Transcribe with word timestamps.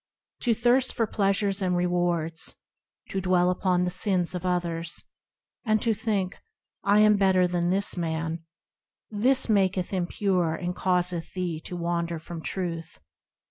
To 0.39 0.55
thirst 0.55 0.95
for 0.95 1.05
pleasures 1.05 1.61
and 1.61 1.77
rewards, 1.77 2.55
To 3.09 3.21
dwell 3.21 3.51
upon 3.51 3.83
the 3.83 3.91
sins 3.91 4.33
of 4.33 4.47
others, 4.47 5.03
And 5.63 5.79
to 5.83 5.93
think," 5.93 6.37
I 6.83 7.01
am 7.01 7.17
better 7.17 7.45
than 7.47 7.69
this 7.69 7.95
man,"– 7.95 8.43
This 9.11 9.47
maketh 9.47 9.93
impure 9.93 10.55
and 10.55 10.75
causeth 10.75 11.33
thee 11.35 11.59
to 11.65 11.75
wander 11.77 12.17
from 12.17 12.41
Truth. 12.41 12.97